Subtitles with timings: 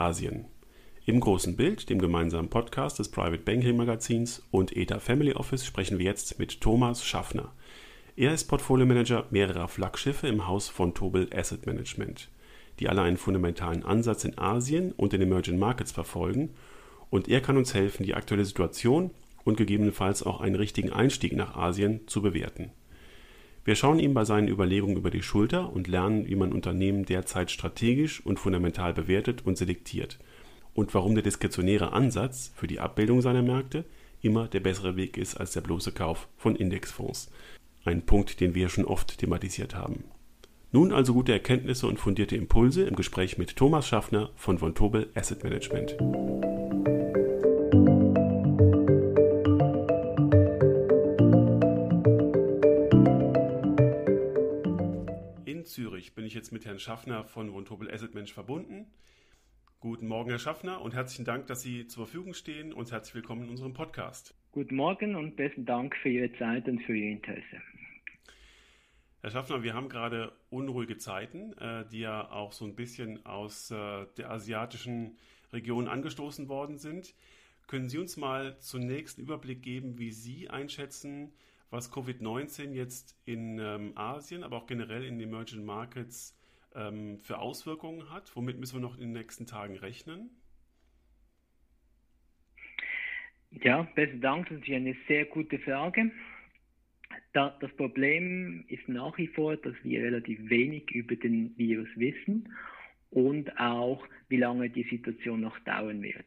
[0.00, 0.46] Asien.
[1.04, 5.98] Im großen Bild, dem gemeinsamen Podcast des Private Banking Magazins und ETA Family Office sprechen
[5.98, 7.52] wir jetzt mit Thomas Schaffner.
[8.16, 12.28] Er ist Portfolio Manager mehrerer Flaggschiffe im Haus von Tobel Asset Management,
[12.78, 16.50] die alle einen fundamentalen Ansatz in Asien und in Emerging Markets verfolgen.
[17.10, 19.10] Und er kann uns helfen, die aktuelle Situation
[19.44, 22.70] und gegebenenfalls auch einen richtigen Einstieg nach Asien zu bewerten.
[23.64, 27.50] Wir schauen ihm bei seinen Überlegungen über die Schulter und lernen, wie man Unternehmen derzeit
[27.50, 30.18] strategisch und fundamental bewertet und selektiert
[30.74, 33.84] und warum der diskretionäre Ansatz für die Abbildung seiner Märkte
[34.22, 37.30] immer der bessere Weg ist als der bloße Kauf von Indexfonds.
[37.84, 40.04] Ein Punkt, den wir schon oft thematisiert haben.
[40.72, 45.08] Nun also gute Erkenntnisse und fundierte Impulse im Gespräch mit Thomas Schaffner von von Tobel
[45.14, 45.96] Asset Management.
[56.30, 58.86] Ich jetzt mit Herrn Schaffner von Wontobel Asset Management verbunden.
[59.80, 63.42] Guten Morgen, Herr Schaffner, und herzlichen Dank, dass Sie zur Verfügung stehen und herzlich willkommen
[63.42, 64.32] in unserem Podcast.
[64.52, 67.60] Guten Morgen und besten Dank für Ihre Zeit und für Ihr Interesse.
[69.22, 73.72] Herr Schaffner, wir haben gerade unruhige Zeiten, äh, die ja auch so ein bisschen aus
[73.72, 75.16] äh, der asiatischen
[75.52, 77.12] Region angestoßen worden sind.
[77.66, 81.32] Können Sie uns mal zunächst einen Überblick geben, wie Sie einschätzen,
[81.70, 86.36] was Covid-19 jetzt in ähm, Asien, aber auch generell in den Emerging Markets
[86.74, 88.34] ähm, für Auswirkungen hat?
[88.34, 90.30] Womit müssen wir noch in den nächsten Tagen rechnen?
[93.62, 94.48] Ja, besten Dank.
[94.48, 96.10] Das ist eine sehr gute Frage.
[97.32, 102.52] Da, das Problem ist nach wie vor, dass wir relativ wenig über den Virus wissen
[103.10, 106.26] und auch, wie lange die Situation noch dauern wird.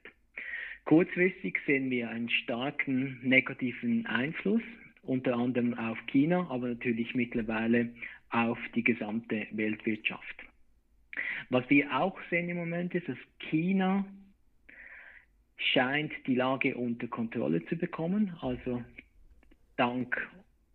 [0.85, 4.61] Kurzfristig sehen wir einen starken negativen Einfluss
[5.03, 7.93] unter anderem auf China, aber natürlich mittlerweile
[8.29, 10.43] auf die gesamte Weltwirtschaft.
[11.49, 13.17] Was wir auch sehen im Moment ist, dass
[13.49, 14.05] China
[15.57, 18.83] scheint die Lage unter Kontrolle zu bekommen, also
[19.77, 20.29] dank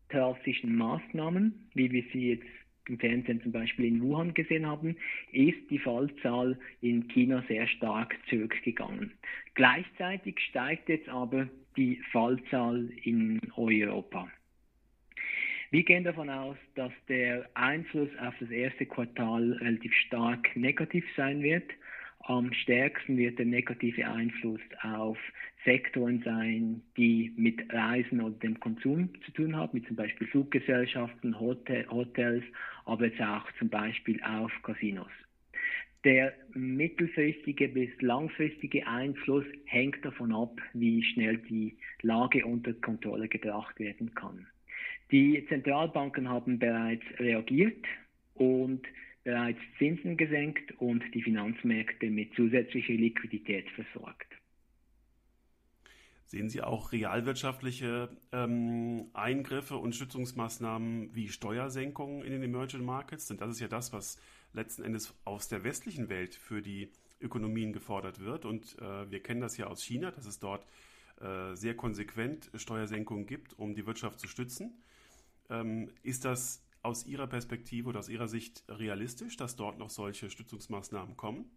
[0.08, 2.57] drastischen Maßnahmen, wie wir sie jetzt
[2.88, 4.96] im Fernsehen zum Beispiel in Wuhan gesehen haben,
[5.32, 9.12] ist die Fallzahl in China sehr stark zurückgegangen.
[9.54, 14.28] Gleichzeitig steigt jetzt aber die Fallzahl in Europa.
[15.70, 21.42] Wir gehen davon aus, dass der Einfluss auf das erste Quartal relativ stark negativ sein
[21.42, 21.70] wird.
[22.20, 25.18] Am stärksten wird der negative Einfluss auf
[25.64, 31.38] Sektoren sein, die mit Reisen oder dem Konsum zu tun haben, wie zum Beispiel Fluggesellschaften,
[31.38, 32.44] Hotel, Hotels,
[32.88, 35.10] aber jetzt auch zum Beispiel auf Casinos.
[36.04, 43.78] Der mittelfristige bis langfristige Einfluss hängt davon ab, wie schnell die Lage unter Kontrolle gebracht
[43.80, 44.46] werden kann.
[45.10, 47.84] Die Zentralbanken haben bereits reagiert
[48.34, 48.82] und
[49.24, 54.37] bereits Zinsen gesenkt und die Finanzmärkte mit zusätzlicher Liquidität versorgt.
[56.28, 63.28] Sehen Sie auch realwirtschaftliche ähm, Eingriffe und Stützungsmaßnahmen wie Steuersenkungen in den Emerging Markets?
[63.28, 64.18] Denn das ist ja das, was
[64.52, 68.44] letzten Endes aus der westlichen Welt für die Ökonomien gefordert wird.
[68.44, 70.66] Und äh, wir kennen das ja aus China, dass es dort
[71.22, 74.82] äh, sehr konsequent Steuersenkungen gibt, um die Wirtschaft zu stützen.
[75.48, 80.28] Ähm, ist das aus Ihrer Perspektive oder aus Ihrer Sicht realistisch, dass dort noch solche
[80.28, 81.50] Stützungsmaßnahmen kommen?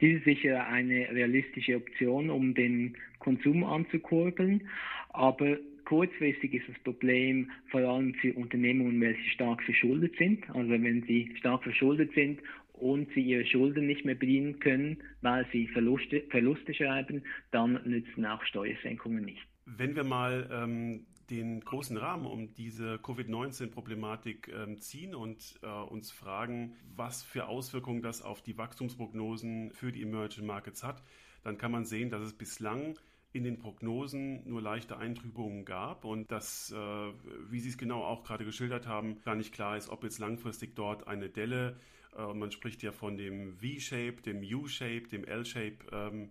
[0.00, 4.62] Dies ist sicher eine realistische Option, um den Konsum anzukurbeln.
[5.10, 10.48] Aber kurzfristig ist das Problem vor allem für Unternehmungen, welche stark verschuldet sind.
[10.50, 12.40] Also wenn sie stark verschuldet sind
[12.72, 18.24] und sie ihre Schulden nicht mehr bedienen können, weil sie Verluste, Verluste schreiben, dann nützen
[18.24, 19.46] auch Steuersenkungen nicht.
[19.66, 26.10] Wenn wir mal ähm, den großen Rahmen um diese Covid-19-Problematik ähm, ziehen und äh, uns
[26.10, 31.02] fragen, was für Auswirkungen das auf die Wachstumsprognosen für die Emerging Markets hat,
[31.44, 32.98] dann kann man sehen, dass es bislang
[33.32, 38.24] in den Prognosen nur leichte Eintrübungen gab und dass, äh, wie Sie es genau auch
[38.24, 41.76] gerade geschildert haben, gar nicht klar ist, ob jetzt langfristig dort eine Delle,
[42.16, 46.30] äh, man spricht ja von dem V-Shape, dem U-Shape, dem L-Shape, ähm,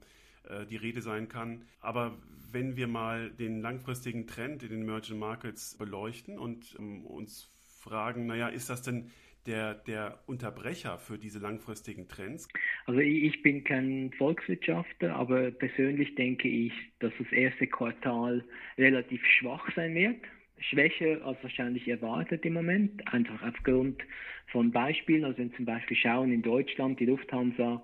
[0.49, 1.65] äh, die Rede sein kann.
[1.79, 2.17] Aber
[2.51, 8.25] wenn wir mal den langfristigen Trend in den Emerging Markets beleuchten und ähm, uns fragen,
[8.25, 9.11] naja, ist das denn
[9.45, 12.47] der, der Unterbrecher für diese langfristigen Trends?
[12.85, 18.43] Also ich bin kein Volkswirtschaftler, aber persönlich denke ich, dass das erste Quartal
[18.77, 20.17] relativ schwach sein wird.
[20.59, 24.01] Schwächer als wahrscheinlich erwartet im Moment, einfach aufgrund
[24.47, 25.23] von Beispielen.
[25.23, 27.81] Also wenn zum Beispiel schauen in Deutschland, die Lufthansa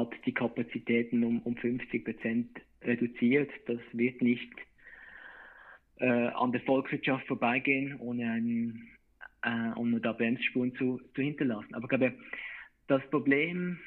[0.00, 2.48] hat die Kapazitäten um, um 50 Prozent
[2.82, 3.50] reduziert.
[3.66, 4.52] Das wird nicht
[5.96, 8.88] äh, an der Volkswirtschaft vorbeigehen, ohne einen
[9.42, 11.74] äh, um da Bremsspuren zu, zu hinterlassen.
[11.74, 12.14] Aber ich glaube,
[12.86, 13.78] das Problem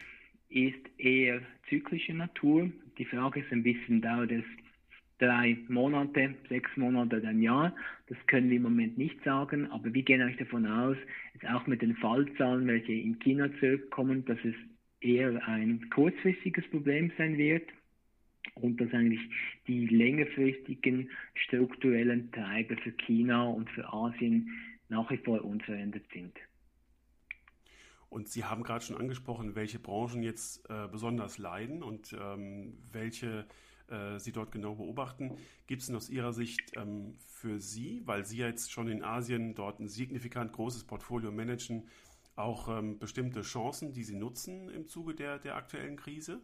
[0.50, 2.72] ist eher zyklischer Natur.
[2.98, 4.46] Die Frage ist ein bisschen, dauert es
[5.20, 7.76] drei Monate, sechs Monate oder ein Jahr.
[8.08, 10.98] Das können wir im Moment nicht sagen, aber wir gehen eigentlich davon aus,
[11.34, 14.56] jetzt auch mit den Fallzahlen, welche in China zurückkommen, dass es
[15.02, 17.68] eher ein kurzfristiges Problem sein wird
[18.56, 19.22] und dass eigentlich
[19.68, 24.50] die längerfristigen strukturellen Treiber für China und für Asien
[24.90, 26.34] nach wie vor unverändert sind.
[28.10, 33.46] Und Sie haben gerade schon angesprochen, welche Branchen jetzt äh, besonders leiden und ähm, welche
[33.90, 35.38] äh, Sie dort genau beobachten.
[35.68, 39.56] Gibt es denn aus Ihrer Sicht ähm, für Sie, weil Sie jetzt schon in Asien
[39.56, 41.90] dort ein signifikant großes Portfolio managen,
[42.38, 46.42] auch ähm, bestimmte Chancen, die Sie nutzen im Zuge der, der aktuellen Krise?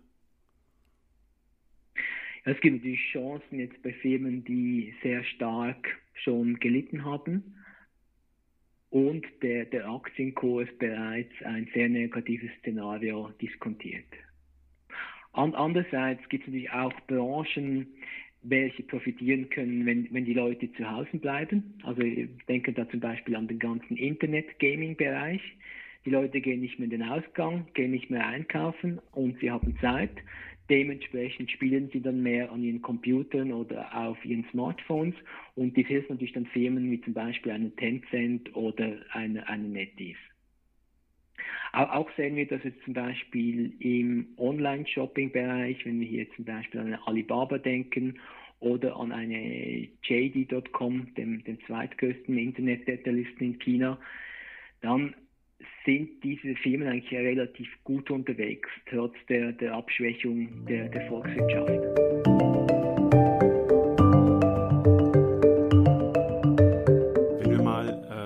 [2.46, 7.56] Es gibt natürlich Chancen jetzt bei Firmen, die sehr stark schon gelitten haben
[8.90, 14.06] und der, der Aktienkurs bereits ein sehr negatives Szenario diskontiert.
[15.32, 17.88] Und andererseits gibt es natürlich auch Branchen,
[18.44, 21.80] welche profitieren können, wenn, wenn die Leute zu Hause bleiben.
[21.84, 25.42] Also ich denke da zum Beispiel an den ganzen Internet-Gaming-Bereich.
[26.06, 29.78] Die Leute gehen nicht mehr in den Ausgang, gehen nicht mehr einkaufen und sie haben
[29.80, 30.12] Zeit.
[30.70, 35.16] Dementsprechend spielen sie dann mehr an ihren Computern oder auf ihren Smartphones
[35.56, 40.18] und das hilft natürlich dann Firmen wie zum Beispiel eine Tencent oder eine, eine NetEase.
[41.74, 46.88] Auch sehen wir das jetzt zum Beispiel im Online-Shopping-Bereich, wenn wir hier zum Beispiel an
[46.88, 48.20] eine Alibaba denken
[48.60, 54.00] oder an eine JD.com, dem, dem zweitgrößten Internet-Detailisten in China,
[54.82, 55.16] dann
[55.86, 61.74] sind diese Firmen eigentlich relativ gut unterwegs, trotz der, der Abschwächung der, der Volkswirtschaft.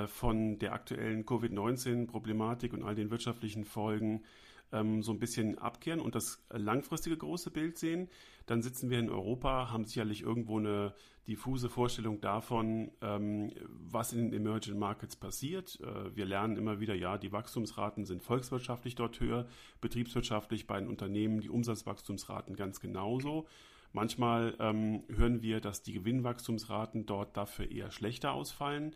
[0.08, 4.24] von der aktuellen Covid-19-Problematik und all den wirtschaftlichen Folgen
[4.72, 8.10] ähm, so ein bisschen abkehren und das langfristige große Bild sehen,
[8.46, 10.94] dann sitzen wir in Europa, haben sicherlich irgendwo eine
[11.28, 15.80] diffuse Vorstellung davon, ähm, was in den Emerging Markets passiert.
[15.82, 19.48] Äh, wir lernen immer wieder, ja, die Wachstumsraten sind volkswirtschaftlich dort höher,
[19.82, 23.48] betriebswirtschaftlich bei den Unternehmen die Umsatzwachstumsraten ganz genauso.
[23.92, 28.96] Manchmal ähm, hören wir, dass die Gewinnwachstumsraten dort dafür eher schlechter ausfallen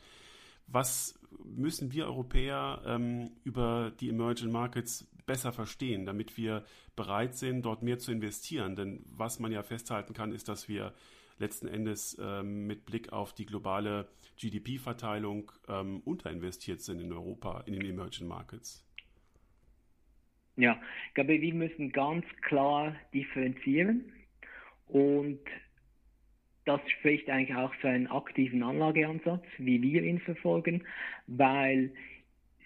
[0.73, 6.63] was müssen wir Europäer ähm, über die Emerging Markets besser verstehen, damit wir
[6.95, 8.75] bereit sind, dort mehr zu investieren?
[8.75, 10.93] Denn was man ja festhalten kann, ist, dass wir
[11.37, 14.07] letzten Endes ähm, mit Blick auf die globale
[14.37, 18.85] GDP-Verteilung ähm, unterinvestiert sind in Europa, in den Emerging Markets.
[20.55, 24.11] Ja, ich glaube, wir müssen ganz klar differenzieren
[24.87, 25.39] und
[26.65, 30.83] das spricht eigentlich auch für einen aktiven Anlageansatz, wie wir ihn verfolgen,
[31.25, 31.91] weil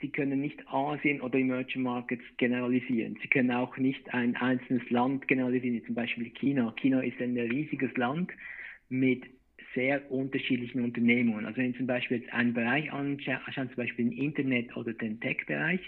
[0.02, 3.18] Sie können nicht Asien oder Emerging Markets generalisieren.
[3.22, 6.74] Sie können auch nicht ein einzelnes Land generalisieren, wie zum Beispiel China.
[6.80, 8.32] China ist ein riesiges Land
[8.90, 9.24] mit
[9.74, 11.46] sehr unterschiedlichen Unternehmungen.
[11.46, 15.20] Also wenn Sie zum Beispiel jetzt einen Bereich anschauen, zum Beispiel den Internet- oder den
[15.20, 15.82] Tech-Bereich,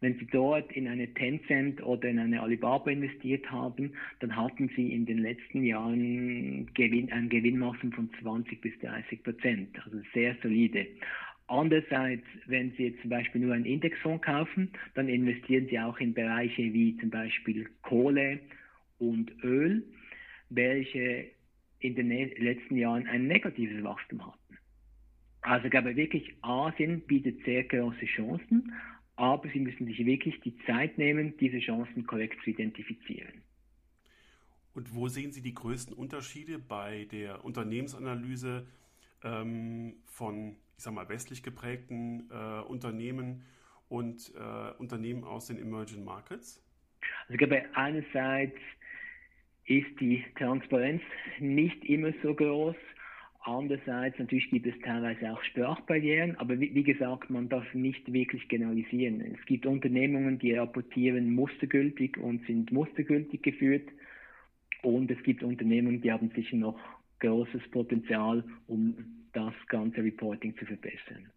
[0.00, 4.92] wenn Sie dort in eine Tencent oder in eine Alibaba investiert haben, dann hatten Sie
[4.92, 10.86] in den letzten Jahren Gewinn, ein Gewinnmaßen von 20 bis 30 Prozent, also sehr solide.
[11.48, 16.12] Andererseits, wenn Sie jetzt zum Beispiel nur einen Indexfonds kaufen, dann investieren Sie auch in
[16.12, 18.40] Bereiche wie zum Beispiel Kohle
[18.98, 19.84] und Öl,
[20.50, 21.30] welche
[21.78, 24.58] in den letzten Jahren ein negatives Wachstum hatten.
[25.42, 28.72] Also ich glaube wirklich, Asien bietet sehr große Chancen,
[29.14, 33.42] aber sie müssen sich wirklich die Zeit nehmen, diese Chancen korrekt zu identifizieren.
[34.74, 38.66] Und wo sehen Sie die größten Unterschiede bei der Unternehmensanalyse
[39.22, 43.44] ähm, von, ich sag mal, westlich geprägten äh, Unternehmen
[43.88, 46.62] und äh, Unternehmen aus den Emerging Markets?
[47.22, 48.56] Also ich glaube, einerseits
[49.64, 51.02] ist die Transparenz
[51.38, 52.76] nicht immer so groß
[53.46, 58.48] Andererseits natürlich gibt es teilweise auch Sprachbarrieren, aber wie, wie, gesagt, man darf nicht wirklich
[58.48, 59.20] generalisieren.
[59.20, 63.88] Es gibt Unternehmungen, die rapportieren mustergültig und sind mustergültig geführt
[64.82, 66.76] und es gibt Unternehmen, die haben sicher noch
[67.20, 68.96] großes Potenzial, um
[69.36, 71.30] das ganze Reporting zu verbessern.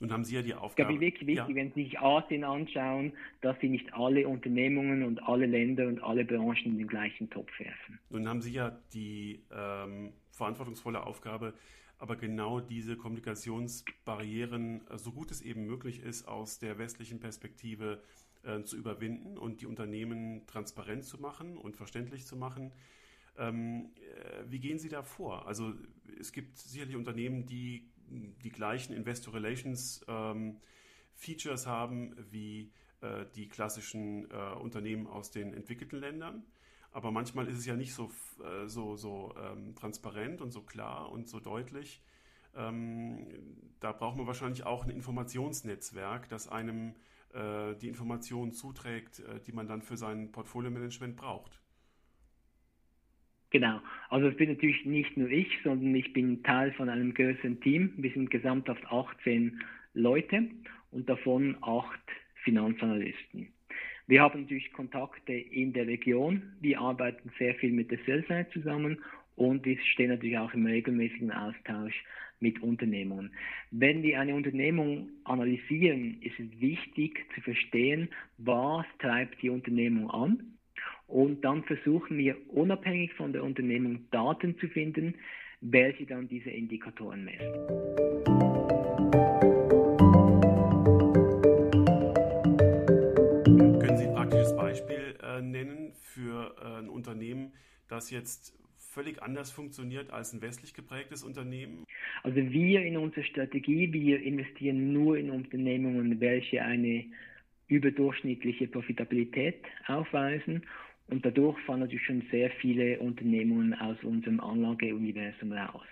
[0.00, 0.92] Nun haben Sie ja die Aufgabe.
[0.92, 1.54] Ich glaube, wirklich wichtig, ja.
[1.54, 6.24] wenn Sie sich Asien anschauen, dass Sie nicht alle Unternehmungen und alle Länder und alle
[6.24, 7.98] Branchen in den gleichen Topf werfen.
[8.10, 11.54] Nun haben Sie ja die ähm, verantwortungsvolle Aufgabe,
[11.98, 18.02] aber genau diese Kommunikationsbarrieren, äh, so gut es eben möglich ist, aus der westlichen Perspektive
[18.42, 22.72] äh, zu überwinden und die Unternehmen transparent zu machen und verständlich zu machen.
[23.36, 25.46] Ähm, äh, wie gehen Sie da vor?
[25.46, 25.74] Also
[26.20, 30.60] es gibt sicherlich Unternehmen, die die gleichen Investor Relations ähm,
[31.14, 36.44] Features haben wie äh, die klassischen äh, Unternehmen aus den entwickelten Ländern.
[36.90, 38.10] Aber manchmal ist es ja nicht so,
[38.42, 42.02] äh, so, so ähm, transparent und so klar und so deutlich.
[42.54, 43.26] Ähm,
[43.80, 46.94] da braucht man wahrscheinlich auch ein Informationsnetzwerk, das einem
[47.32, 51.60] äh, die Informationen zuträgt, die man dann für sein Portfolio-Management braucht.
[53.54, 53.80] Genau.
[54.10, 57.92] Also es bin natürlich nicht nur ich, sondern ich bin Teil von einem größeren Team.
[57.98, 59.60] Wir sind gesamthaft 18
[59.94, 60.48] Leute
[60.90, 62.02] und davon acht
[62.42, 63.46] Finanzanalysten.
[64.08, 66.42] Wir haben natürlich Kontakte in der Region.
[66.62, 68.98] Wir arbeiten sehr viel mit der Sellside zusammen
[69.36, 71.94] und wir stehen natürlich auch im regelmäßigen Austausch
[72.40, 73.30] mit Unternehmungen.
[73.70, 80.53] Wenn wir eine Unternehmung analysieren, ist es wichtig zu verstehen, was treibt die Unternehmung an.
[81.14, 85.14] Und dann versuchen wir unabhängig von der Unternehmung Daten zu finden,
[85.60, 87.54] welche dann diese Indikatoren messen.
[96.14, 97.52] für äh, ein Unternehmen,
[97.88, 101.84] das jetzt völlig anders funktioniert als ein westlich geprägtes Unternehmen?
[102.22, 107.04] Also wir in unserer Strategie, wir investieren nur in Unternehmungen, welche eine
[107.66, 110.64] überdurchschnittliche Profitabilität aufweisen
[111.08, 115.86] und dadurch fallen natürlich schon sehr viele Unternehmungen aus unserem Anlageuniversum raus.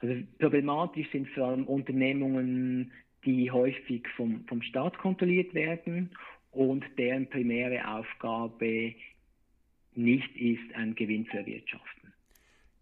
[0.00, 2.92] Also problematisch sind vor allem Unternehmungen,
[3.24, 6.10] die häufig vom, vom Staat kontrolliert werden
[6.52, 8.94] und deren primäre Aufgabe
[9.94, 12.12] nicht ist, einen Gewinn zu erwirtschaften.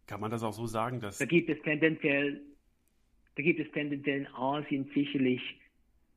[0.07, 1.19] Kann man das auch so sagen, dass.
[1.19, 2.41] Da gibt es tendenziell,
[3.37, 5.43] da gibt es tendenziell in Asien sicherlich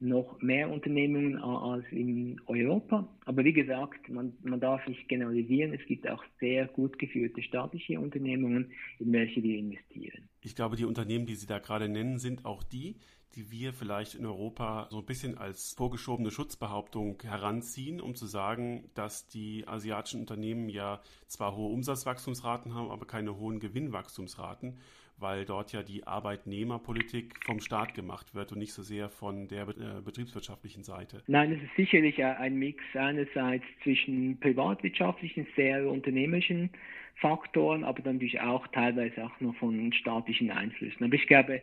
[0.02, 3.08] noch mehr Unternehmungen als in Europa.
[3.26, 5.74] Aber wie gesagt, man, man darf nicht generalisieren.
[5.74, 10.28] Es gibt auch sehr gut geführte staatliche Unternehmungen, in welche wir investieren.
[10.42, 12.96] Ich glaube, die Unternehmen, die Sie da gerade nennen, sind auch die,
[13.36, 18.90] die wir vielleicht in Europa so ein bisschen als vorgeschobene Schutzbehauptung heranziehen, um zu sagen,
[18.96, 24.80] dass die asiatischen Unternehmen ja zwar hohe Umsatzwachstumsraten haben, aber keine hohen Gewinnwachstumsraten,
[25.22, 29.68] weil dort ja die Arbeitnehmerpolitik vom Staat gemacht wird und nicht so sehr von der
[29.68, 31.22] äh, betriebswirtschaftlichen Seite.
[31.28, 36.70] Nein, es ist sicherlich ein Mix einerseits zwischen privatwirtschaftlichen, sehr unternehmerischen
[37.16, 41.04] Faktoren, aber dann natürlich auch teilweise auch noch von staatlichen Einflüssen.
[41.04, 41.62] Aber ich glaube,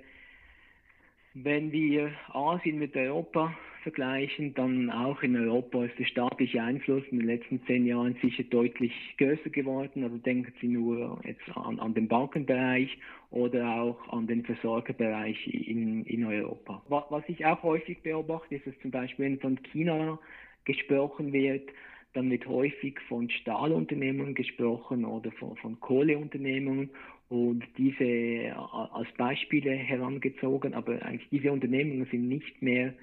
[1.44, 7.18] wenn wir Asien mit Europa vergleichen, dann auch in Europa ist der staatliche Einfluss in
[7.20, 10.02] den letzten zehn Jahren sicher deutlich größer geworden.
[10.02, 12.98] Also denken Sie nur jetzt an, an den Bankenbereich
[13.30, 16.82] oder auch an den Versorgerbereich in, in Europa.
[16.88, 20.18] Was ich auch häufig beobachte, ist, dass zum Beispiel, wenn von China
[20.64, 21.70] gesprochen wird,
[22.14, 26.90] dann wird häufig von Stahlunternehmen gesprochen oder von, von Kohleunternehmen
[27.28, 32.94] und diese äh, als Beispiele herangezogen, aber eigentlich diese Unternehmen sind nicht mehr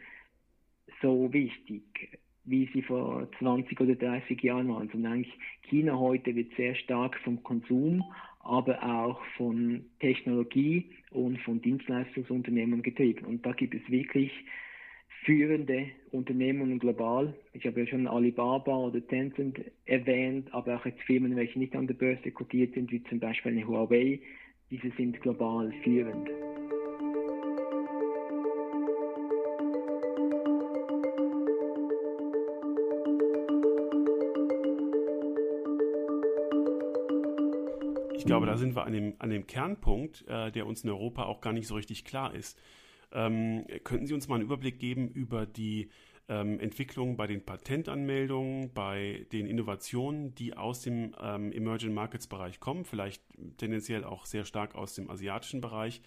[1.02, 1.84] so wichtig,
[2.46, 5.34] wie sie vor 20 oder 30 Jahren waren, sondern eigentlich
[5.70, 8.04] China heute wird sehr stark vom Konsum,
[8.40, 13.26] aber auch von Technologie und von Dienstleistungsunternehmen getrieben.
[13.26, 14.32] Und da gibt es wirklich
[15.26, 17.34] führende Unternehmen global.
[17.54, 21.88] Ich habe ja schon Alibaba oder Tencent erwähnt, aber auch jetzt Firmen, welche nicht an
[21.88, 24.20] der Börse kotiert sind, wie zum Beispiel eine Huawei.
[24.70, 26.30] Diese sind global führend.
[38.16, 41.26] Ich glaube, da sind wir an dem, an dem Kernpunkt, äh, der uns in Europa
[41.26, 42.60] auch gar nicht so richtig klar ist.
[43.16, 45.90] Ähm, könnten Sie uns mal einen Überblick geben über die
[46.28, 52.60] ähm, Entwicklung bei den Patentanmeldungen, bei den Innovationen, die aus dem ähm, Emerging Markets Bereich
[52.60, 53.24] kommen, vielleicht
[53.58, 56.02] tendenziell auch sehr stark aus dem asiatischen Bereich,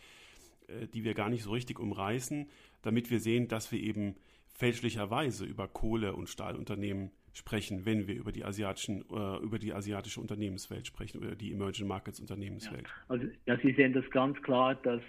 [0.66, 2.48] äh, die wir gar nicht so richtig umreißen,
[2.82, 4.16] damit wir sehen, dass wir eben
[4.52, 10.20] fälschlicherweise über Kohle- und Stahlunternehmen sprechen, wenn wir über die asiatischen, äh, über die asiatische
[10.20, 12.86] Unternehmenswelt sprechen, oder die Emerging Markets Unternehmenswelt.
[12.86, 15.02] Ja, also ja, Sie sehen das ganz klar, dass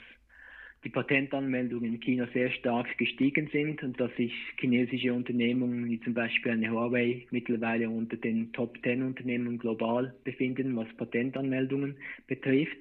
[0.83, 6.13] die Patentanmeldungen in China sehr stark gestiegen sind und dass sich chinesische Unternehmen wie zum
[6.13, 12.77] Beispiel eine Huawei mittlerweile unter den Top 10 Unternehmen global befinden, was Patentanmeldungen betrifft.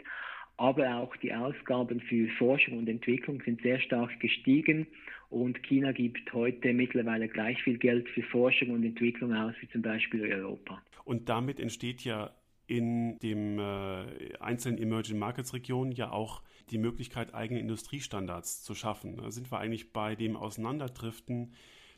[0.57, 4.87] Aber auch die Ausgaben für Forschung und Entwicklung sind sehr stark gestiegen
[5.31, 9.83] und China gibt heute mittlerweile gleich viel Geld für Forschung und Entwicklung aus wie zum
[9.83, 10.83] Beispiel Europa.
[11.05, 12.31] Und damit entsteht ja
[12.69, 19.17] in dem äh, einzelnen Emerging Markets Regionen ja auch die Möglichkeit, eigene Industriestandards zu schaffen.
[19.17, 21.55] Da sind wir eigentlich bei dem Auseinanderdriften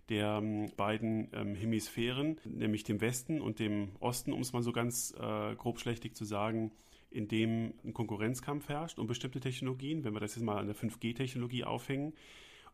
[0.08, 4.70] der ähm, beiden ähm, Hemisphären, nämlich dem Westen und dem Osten, um es mal so
[4.70, 6.70] ganz äh, grobschlächtig zu sagen,
[7.10, 10.76] in dem ein Konkurrenzkampf herrscht um bestimmte Technologien, wenn wir das jetzt mal an der
[10.76, 12.14] 5G-Technologie aufhängen.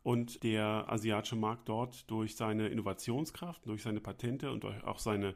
[0.02, 5.34] und der asiatische Markt dort durch seine Innovationskraft, durch seine Patente und durch auch seine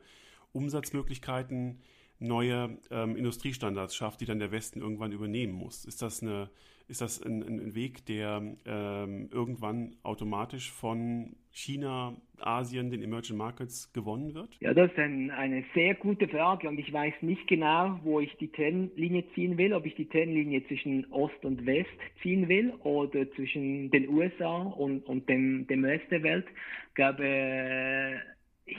[0.52, 1.80] Umsatzmöglichkeiten
[2.20, 5.84] neue ähm, Industriestandards schafft, die dann der Westen irgendwann übernehmen muss.
[5.84, 6.50] Ist das, eine,
[6.86, 13.92] ist das ein, ein Weg, der ähm, irgendwann automatisch von China, Asien, den Emerging Markets
[13.92, 14.56] gewonnen wird?
[14.60, 18.34] Ja, das ist ein, eine sehr gute Frage und ich weiß nicht genau, wo ich
[18.36, 21.88] die Trennlinie ziehen will, ob ich die Trennlinie zwischen Ost und West
[22.22, 26.46] ziehen will oder zwischen den USA und, und dem, dem Rest der Welt.
[26.88, 28.20] Ich glaube,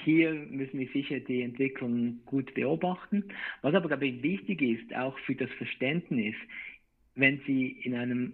[0.03, 3.25] hier müssen wir sicher die Entwicklung gut beobachten.
[3.61, 6.35] Was aber, glaube ich, wichtig ist, auch für das Verständnis,
[7.15, 8.33] wenn Sie in einem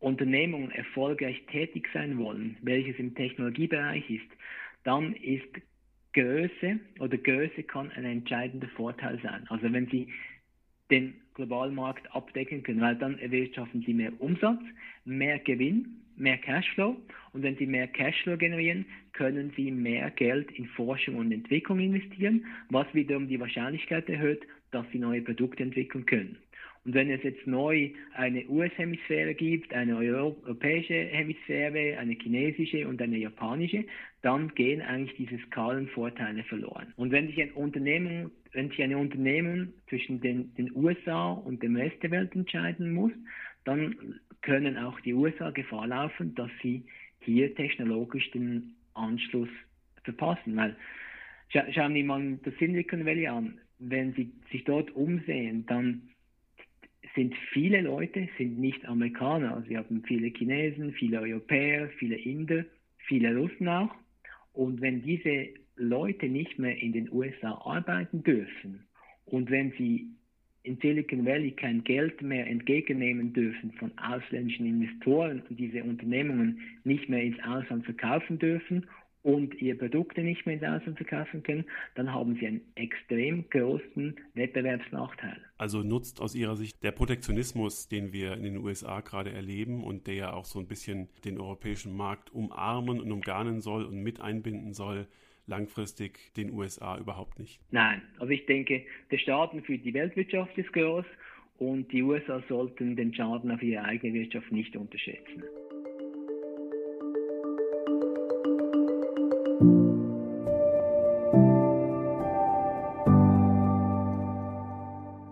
[0.00, 4.30] Unternehmung erfolgreich tätig sein wollen, welches im Technologiebereich ist,
[4.84, 5.48] dann ist
[6.12, 9.46] Größe oder Größe kann ein entscheidender Vorteil sein.
[9.48, 10.08] Also wenn Sie
[10.90, 14.60] den globalen Markt abdecken können, weil dann erwirtschaften Sie mehr Umsatz,
[15.04, 16.96] mehr Gewinn mehr Cashflow
[17.32, 22.44] und wenn Sie mehr Cashflow generieren, können Sie mehr Geld in Forschung und Entwicklung investieren,
[22.70, 26.38] was wiederum die Wahrscheinlichkeit erhöht, dass Sie neue Produkte entwickeln können.
[26.84, 33.18] Und wenn es jetzt neu eine US-Hemisphäre gibt, eine europäische Hemisphäre, eine chinesische und eine
[33.18, 33.84] japanische,
[34.22, 36.92] dann gehen eigentlich diese Skalenvorteile verloren.
[36.96, 41.76] Und wenn sich ein Unternehmen, wenn sich ein Unternehmen zwischen den, den USA und dem
[41.76, 43.12] Rest der Welt entscheiden muss,
[43.64, 46.84] dann können auch die USA Gefahr laufen, dass sie
[47.20, 49.48] hier technologisch den Anschluss
[50.02, 50.56] verpassen.
[50.56, 50.76] Weil
[51.48, 53.58] scha schauen wir mal das Silicon Valley an.
[53.78, 56.02] Wenn Sie sich dort umsehen, dann
[57.14, 59.64] sind viele Leute sind nicht Amerikaner.
[59.68, 62.64] Sie haben viele Chinesen, viele Europäer, viele Inder,
[62.98, 63.94] viele Russen auch.
[64.52, 68.86] Und wenn diese Leute nicht mehr in den USA arbeiten dürfen
[69.26, 70.10] und wenn sie
[70.64, 77.08] in Silicon Valley kein Geld mehr entgegennehmen dürfen von ausländischen Investoren und diese Unternehmungen nicht
[77.08, 78.86] mehr ins Ausland verkaufen dürfen
[79.22, 84.16] und ihre Produkte nicht mehr ins Ausland verkaufen können, dann haben sie einen extrem großen
[84.34, 85.36] Wettbewerbsnachteil.
[85.58, 90.06] Also nutzt aus Ihrer Sicht der Protektionismus, den wir in den USA gerade erleben und
[90.06, 94.20] der ja auch so ein bisschen den europäischen Markt umarmen und umgarnen soll und mit
[94.20, 95.06] einbinden soll,
[95.46, 97.60] langfristig den USA überhaupt nicht?
[97.70, 101.04] Nein, also ich denke, der Schaden für die Weltwirtschaft ist groß
[101.58, 105.42] und die USA sollten den Schaden auf ihre eigene Wirtschaft nicht unterschätzen.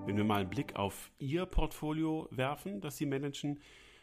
[0.07, 3.61] Wenn wir mal einen Blick auf Ihr Portfolio werfen, das Sie managen,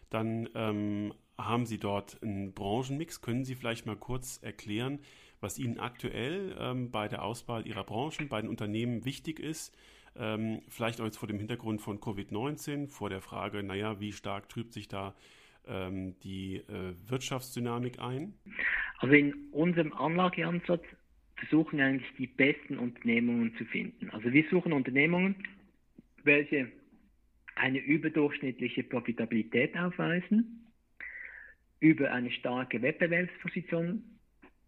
[0.09, 3.21] dann ähm, haben Sie dort einen Branchenmix.
[3.21, 4.99] Können Sie vielleicht mal kurz erklären,
[5.39, 9.75] was Ihnen aktuell ähm, bei der Auswahl Ihrer Branchen, bei den Unternehmen wichtig ist?
[10.15, 14.49] Ähm, vielleicht auch jetzt vor dem Hintergrund von Covid-19, vor der Frage, naja, wie stark
[14.49, 15.13] trübt sich da
[15.67, 18.33] ähm, die äh, Wirtschaftsdynamik ein?
[18.97, 20.83] Also in unserem Anlageansatz
[21.35, 24.09] versuchen wir eigentlich die besten Unternehmungen zu finden.
[24.09, 25.35] Also wir suchen Unternehmungen,
[26.23, 26.71] welche
[27.55, 30.66] eine überdurchschnittliche Profitabilität aufweisen,
[31.79, 34.03] über eine starke Wettbewerbsposition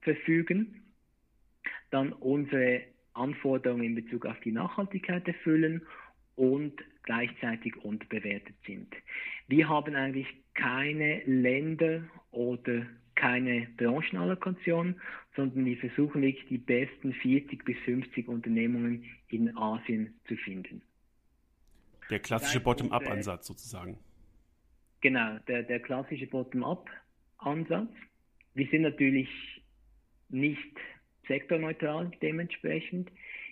[0.02, 0.84] verfügen,
[1.91, 5.82] dann unsere Anforderungen in Bezug auf die Nachhaltigkeit erfüllen
[6.36, 8.93] und gleichzeitig unterbewertet sind.
[9.48, 14.95] Wir haben eigentlich keine Länder oder keine Branchenallokation,
[15.36, 20.82] sondern wir versuchen wirklich die besten 40 bis 50 Unternehmungen in Asien zu finden.
[22.10, 23.98] Der klassische Bottom-up-Ansatz sozusagen.
[25.02, 27.92] Genau, der, der klassische Bottom-up-Ansatz.
[28.54, 29.30] Wir sind natürlich
[30.30, 30.76] nicht
[31.28, 33.10] sektorneutral dementsprechend.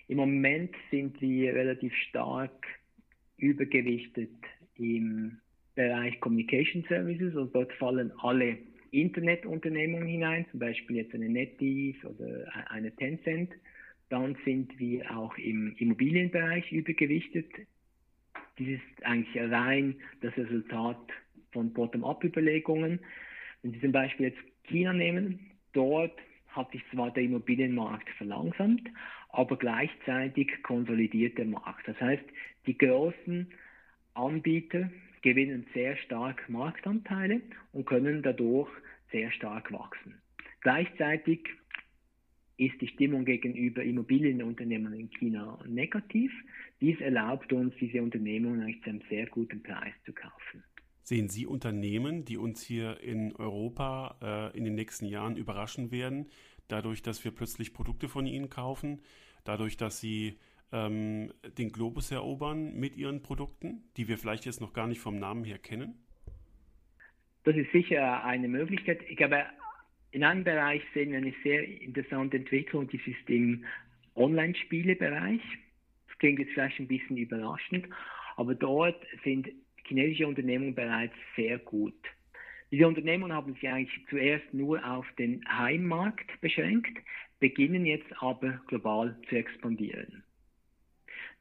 [0.08, 2.66] Im Moment sind wir relativ stark
[3.38, 4.30] übergewichtet
[4.76, 5.38] im
[5.74, 8.58] Bereich Communication Services und dort fallen alle
[8.90, 13.52] Internetunternehmungen hinein, zum Beispiel jetzt eine NetEase oder eine Tencent.
[14.08, 17.46] Dann sind wir auch im Immobilienbereich übergewichtet
[18.58, 20.98] dies ist eigentlich rein das Resultat
[21.52, 23.00] von Bottom-up-Überlegungen.
[23.62, 28.88] Wenn Sie zum Beispiel jetzt China nehmen, dort hat sich zwar der Immobilienmarkt verlangsamt,
[29.30, 31.86] aber gleichzeitig konsolidiert der Markt.
[31.86, 32.24] Das heißt,
[32.66, 33.52] die großen
[34.14, 34.90] Anbieter
[35.22, 37.40] gewinnen sehr stark Marktanteile
[37.72, 38.70] und können dadurch
[39.12, 40.20] sehr stark wachsen.
[40.60, 41.40] Gleichzeitig
[42.56, 46.32] ist die Stimmung gegenüber Immobilienunternehmen in China negativ.
[46.80, 50.64] Dies erlaubt uns, diese Unternehmungen eigentlich zu einem sehr guten Preis zu kaufen.
[51.08, 54.18] Sehen Sie Unternehmen, die uns hier in Europa
[54.52, 56.28] äh, in den nächsten Jahren überraschen werden,
[56.68, 59.00] dadurch, dass wir plötzlich Produkte von ihnen kaufen,
[59.42, 60.38] dadurch, dass sie
[60.70, 65.18] ähm, den Globus erobern mit ihren Produkten, die wir vielleicht jetzt noch gar nicht vom
[65.18, 65.94] Namen her kennen?
[67.44, 69.00] Das ist sicher eine Möglichkeit.
[69.08, 69.46] Ich glaube,
[70.10, 73.64] in einem Bereich sehen wir eine sehr interessante Entwicklung, die ist im
[74.14, 75.40] Online-Spiele-Bereich.
[76.06, 77.86] Das klingt jetzt vielleicht ein bisschen überraschend,
[78.36, 79.48] aber dort sind
[79.88, 81.94] chinesische Unternehmen bereits sehr gut.
[82.70, 86.98] Diese Unternehmen haben sich eigentlich zuerst nur auf den Heimmarkt beschränkt,
[87.40, 90.22] beginnen jetzt aber global zu expandieren.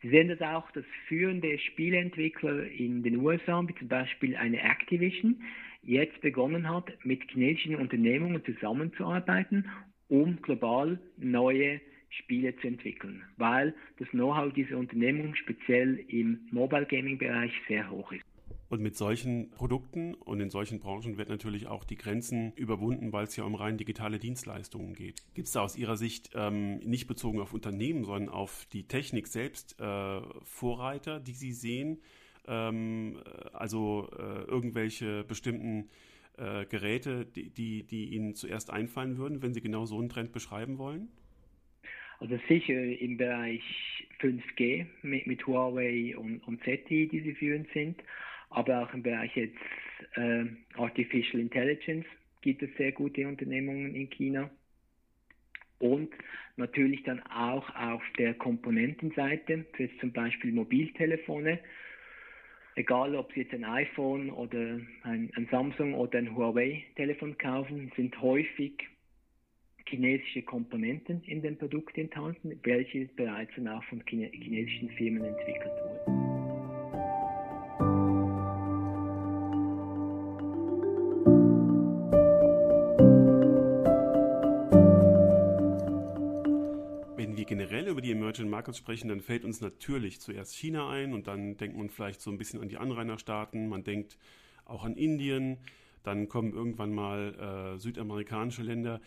[0.01, 5.41] Sie sehen das auch, dass führende Spieleentwickler in den USA, wie zum Beispiel eine Activision,
[5.81, 9.69] jetzt begonnen hat, mit chinesischen Unternehmungen zusammenzuarbeiten,
[10.07, 17.17] um global neue Spiele zu entwickeln, weil das Know-how dieser Unternehmung speziell im Mobile Gaming
[17.17, 18.23] Bereich sehr hoch ist.
[18.69, 23.23] Und mit solchen Produkten und in solchen Branchen wird natürlich auch die Grenzen überwunden, weil
[23.23, 25.23] es ja um rein digitale Dienstleistungen geht.
[25.35, 29.27] Gibt es da aus Ihrer Sicht ähm, nicht bezogen auf Unternehmen, sondern auf die Technik
[29.27, 32.01] selbst äh, Vorreiter, die Sie sehen?
[32.45, 33.21] Ähm,
[33.53, 35.89] also äh, irgendwelche bestimmten
[36.37, 40.33] äh, Geräte, die, die, die Ihnen zuerst einfallen würden, wenn Sie genau so einen Trend
[40.33, 41.07] beschreiben wollen?
[42.19, 43.63] Also sicher im Bereich
[44.19, 48.01] 5G mit, mit Huawei und, und ZTE, die sie führend sind
[48.49, 49.57] aber auch im Bereich jetzt
[50.15, 52.05] äh, Artificial Intelligence
[52.41, 54.49] gibt es sehr gute Unternehmungen in China.
[55.79, 56.09] Und
[56.55, 61.59] natürlich dann auch auf der Komponentenseite, für zum Beispiel Mobiltelefone,
[62.75, 68.19] egal ob Sie jetzt ein iPhone oder ein, ein Samsung oder ein Huawei-Telefon kaufen, sind
[68.21, 68.87] häufig
[69.87, 76.16] chinesische Komponenten in dem Produkt enthalten, welche bereits dann auch von chinesischen Firmen entwickelt wurden.
[88.27, 92.19] Emerging Markets sprechen, dann fällt uns natürlich zuerst China ein und dann denkt man vielleicht
[92.19, 94.17] so ein bisschen an die Anrainerstaaten, man denkt
[94.65, 95.57] auch an Indien,
[96.03, 98.99] dann kommen irgendwann mal äh, südamerikanische Länder.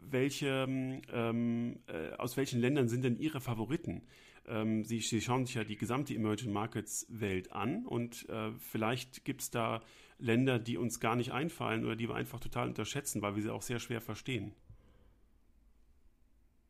[0.00, 4.02] Welche, ähm, äh, aus welchen Ländern sind denn Ihre Favoriten?
[4.48, 9.24] Ähm, Sie, Sie, schauen sich ja die gesamte Emerging Markets Welt an und äh, vielleicht
[9.24, 9.82] gibt es da
[10.18, 13.50] Länder, die uns gar nicht einfallen oder die wir einfach total unterschätzen, weil wir sie
[13.52, 14.52] auch sehr schwer verstehen.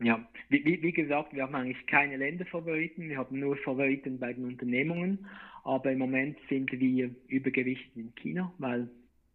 [0.00, 4.32] Ja, wie, wie, wie, gesagt, wir haben eigentlich keine Länderfavoriten, wir haben nur Favoriten bei
[4.32, 5.26] den Unternehmungen,
[5.64, 8.88] aber im Moment sind wir übergewichtet in China, weil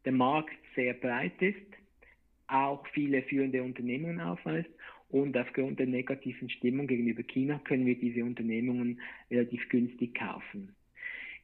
[0.06, 1.58] der Markt sehr breit ist,
[2.48, 4.70] auch viele führende Unternehmungen aufweist
[5.10, 10.74] und aufgrund der negativen Stimmung gegenüber China können wir diese Unternehmungen relativ günstig kaufen.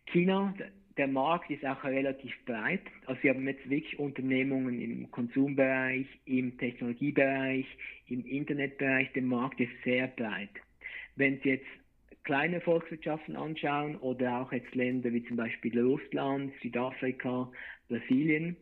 [0.07, 0.53] China,
[0.99, 2.81] der Markt ist auch relativ breit.
[3.05, 7.65] Also wir haben jetzt wirklich Unternehmungen im Konsumbereich, im Technologiebereich,
[8.07, 9.09] im Internetbereich.
[9.13, 10.49] Der Markt ist sehr breit.
[11.15, 11.65] Wenn Sie jetzt
[12.25, 17.49] kleine Volkswirtschaften anschauen oder auch jetzt Länder wie zum Beispiel Russland, Südafrika,
[17.87, 18.57] Brasilien,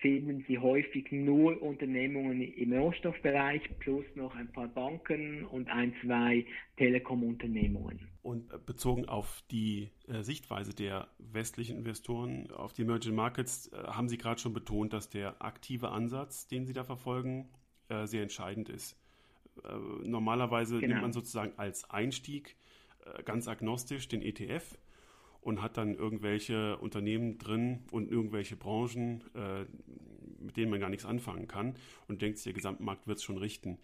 [0.00, 6.46] finden Sie häufig nur Unternehmungen im Rohstoffbereich plus noch ein paar Banken und ein, zwei
[6.76, 8.08] Telekom-Unternehmungen.
[8.22, 13.76] Und äh, bezogen auf die äh, Sichtweise der westlichen Investoren auf die Emerging Markets, äh,
[13.84, 17.48] haben Sie gerade schon betont, dass der aktive Ansatz, den Sie da verfolgen,
[18.04, 18.98] sehr entscheidend ist.
[20.02, 20.94] Normalerweise genau.
[20.94, 22.56] nimmt man sozusagen als Einstieg
[23.26, 24.78] ganz agnostisch den ETF
[25.44, 29.64] und hat dann irgendwelche Unternehmen drin und irgendwelche Branchen, äh,
[30.42, 31.74] mit denen man gar nichts anfangen kann
[32.08, 33.78] und denkt, der Gesamtmarkt wird es schon richten.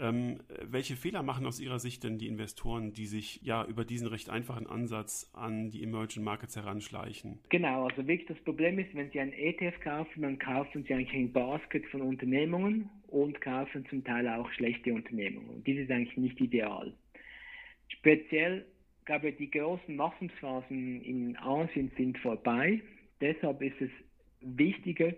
[0.00, 4.06] Ähm, welche Fehler machen aus Ihrer Sicht denn die Investoren, die sich ja über diesen
[4.06, 7.40] recht einfachen Ansatz an die Emerging Markets heranschleichen?
[7.48, 11.14] Genau, also wirklich das Problem ist, wenn Sie einen ETF kaufen, dann kaufen Sie eigentlich
[11.14, 15.50] ein Basket von Unternehmungen und kaufen zum Teil auch schlechte Unternehmungen.
[15.50, 16.94] Und dies ist eigentlich nicht ideal.
[17.88, 18.66] Speziell
[19.08, 22.82] glaube, die großen Wachstumsphasen in Asien sind vorbei.
[23.22, 23.90] Deshalb ist es
[24.42, 25.14] wichtiger,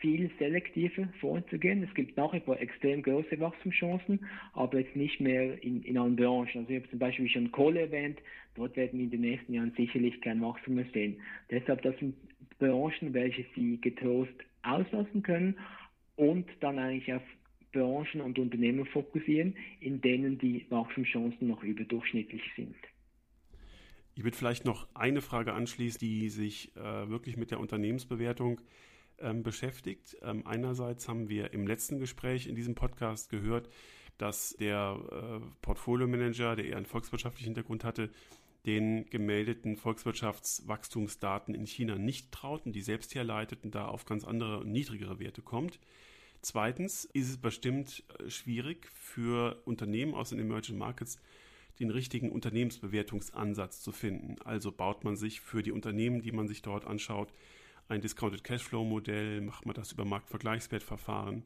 [0.00, 1.82] viel selektiver vorzugehen.
[1.82, 6.16] Es gibt nach wie vor extrem große Wachstumschancen, aber jetzt nicht mehr in, in allen
[6.16, 6.60] Branchen.
[6.62, 8.18] Also ich habe zum Beispiel schon Kohle erwähnt,
[8.54, 11.20] dort werden wir in den nächsten Jahren sicherlich kein Wachstum mehr sehen.
[11.50, 12.16] Deshalb, das sind
[12.58, 15.58] Branchen, welche Sie getrost auslassen können
[16.16, 17.22] und dann eigentlich auf
[17.72, 22.76] Branchen und Unternehmen fokussieren, in denen die Wachstumschancen noch überdurchschnittlich sind.
[24.14, 28.60] Ich würde vielleicht noch eine Frage anschließen, die sich äh, wirklich mit der Unternehmensbewertung
[29.18, 30.16] ähm, beschäftigt.
[30.22, 33.68] Ähm, einerseits haben wir im letzten Gespräch in diesem Podcast gehört,
[34.18, 38.10] dass der äh, Portfolio-Manager, der eher einen volkswirtschaftlichen Hintergrund hatte,
[38.66, 44.70] den gemeldeten Volkswirtschaftswachstumsdaten in China nicht trauten, die selbst herleiteten, da auf ganz andere und
[44.70, 45.80] niedrigere Werte kommt.
[46.40, 51.18] Zweitens ist es bestimmt äh, schwierig für Unternehmen aus den Emerging Markets,
[51.80, 54.36] den richtigen Unternehmensbewertungsansatz zu finden.
[54.44, 57.32] Also baut man sich für die Unternehmen, die man sich dort anschaut,
[57.88, 59.40] ein Discounted Cashflow-Modell?
[59.40, 61.44] Macht man das über Marktvergleichswertverfahren?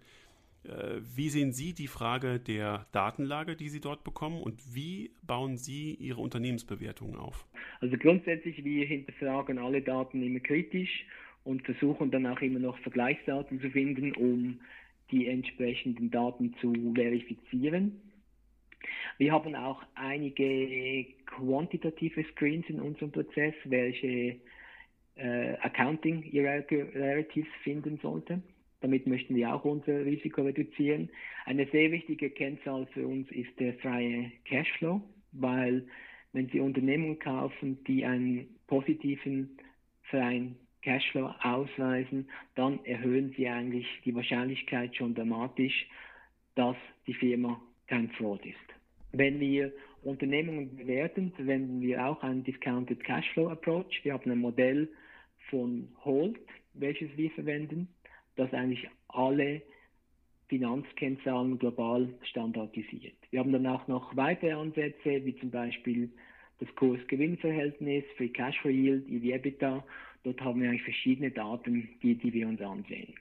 [0.64, 5.56] Äh, wie sehen Sie die Frage der Datenlage, die Sie dort bekommen und wie bauen
[5.56, 7.46] Sie Ihre Unternehmensbewertungen auf?
[7.80, 11.06] Also grundsätzlich, wir hinterfragen alle Daten immer kritisch
[11.44, 14.60] und versuchen dann auch immer noch Vergleichsdaten zu finden, um
[15.10, 18.00] die entsprechenden Daten zu verifizieren.
[19.18, 24.36] Wir haben auch einige quantitative Screens in unserem Prozess, welche
[25.16, 28.42] äh, Accounting Irregularities finden sollten.
[28.80, 31.10] Damit möchten wir auch unser Risiko reduzieren.
[31.46, 35.00] Eine sehr wichtige Kennzahl für uns ist der freie Cashflow,
[35.32, 35.84] weil
[36.32, 39.58] wenn Sie Unternehmen kaufen, die einen positiven
[40.04, 45.88] freien Cashflow ausweisen, dann erhöhen Sie eigentlich die Wahrscheinlichkeit schon dramatisch,
[46.54, 48.56] dass die Firma kein Fraud ist.
[49.12, 49.72] Wenn wir
[50.02, 54.00] Unternehmungen bewerten, verwenden wir auch einen Discounted Cashflow Approach.
[54.04, 54.88] Wir haben ein Modell
[55.50, 56.38] von Holt,
[56.74, 57.88] welches wir verwenden
[58.36, 59.62] das eigentlich alle
[60.48, 63.16] Finanzkennzahlen global standardisiert.
[63.30, 66.10] Wir haben dann auch noch weitere Ansätze, wie zum Beispiel
[66.60, 69.84] das Kurs-Gewinn-Verhältnis, Free Cash Yield, EV-EBITDA.
[70.24, 73.14] Dort haben wir eigentlich verschiedene Daten, die, die wir uns ansehen.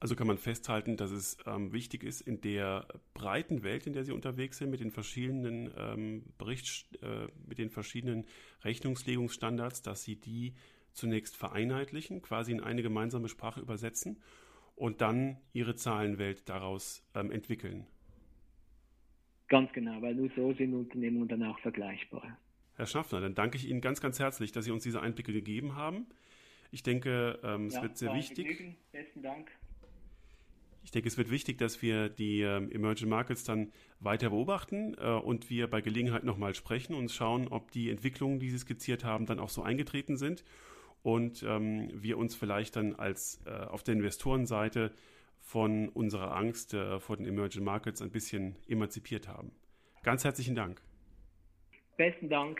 [0.00, 4.04] Also kann man festhalten, dass es ähm, wichtig ist, in der breiten Welt, in der
[4.04, 8.24] Sie unterwegs sind, mit den verschiedenen ähm, Berichts, äh, mit den verschiedenen
[8.64, 10.54] Rechnungslegungsstandards, dass Sie die
[10.94, 14.22] zunächst vereinheitlichen, quasi in eine gemeinsame Sprache übersetzen
[14.74, 17.86] und dann ihre Zahlenwelt daraus ähm, entwickeln.
[19.48, 22.38] Ganz genau, weil nur so sind Unternehmen dann auch vergleichbar.
[22.76, 25.76] Herr Schaffner, dann danke ich Ihnen ganz, ganz herzlich, dass Sie uns diese Einblicke gegeben
[25.76, 26.06] haben.
[26.70, 28.76] Ich denke, ähm, es ja, wird sehr wichtig.
[28.92, 29.50] Besten Dank.
[30.82, 35.10] Ich denke, es wird wichtig, dass wir die ähm, Emerging Markets dann weiter beobachten äh,
[35.10, 39.26] und wir bei Gelegenheit nochmal sprechen und schauen, ob die Entwicklungen, die Sie skizziert haben,
[39.26, 40.44] dann auch so eingetreten sind
[41.02, 44.92] und ähm, wir uns vielleicht dann als äh, auf der Investorenseite
[45.38, 49.52] von unserer Angst äh, vor den Emerging Markets ein bisschen emanzipiert haben.
[50.02, 50.80] Ganz herzlichen Dank.
[51.96, 52.58] Besten Dank.